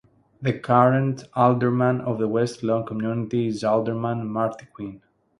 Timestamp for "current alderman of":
0.57-2.17